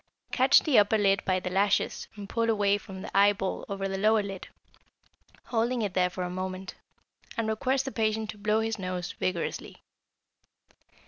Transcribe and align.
Catch 0.31 0.61
the 0.63 0.79
upper 0.79 0.97
lid 0.97 1.23
by 1.25 1.39
the 1.39 1.51
lashes 1.51 2.07
and 2.15 2.27
pull 2.27 2.49
away 2.49 2.79
from 2.79 3.03
the 3.03 3.15
eyeball 3.15 3.65
over 3.69 3.87
the 3.87 3.99
lower 3.99 4.23
lid, 4.23 4.47
holding 5.45 5.83
it 5.83 5.93
there 5.93 6.09
for 6.09 6.23
a 6.23 6.27
moment, 6.31 6.73
and 7.37 7.47
request 7.47 7.85
the 7.85 7.91
patient 7.91 8.31
to 8.31 8.39
blow 8.39 8.61
his 8.61 8.79
nose 8.79 9.11
vigorously. 9.19 9.83